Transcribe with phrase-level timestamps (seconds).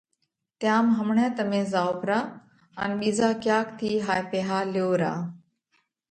[0.59, 2.19] تيام همڻئہ تمي زائو پرا
[2.81, 5.13] ان ٻِيزا ڪياڪ ٿِي هائي پئِيها ليو را۔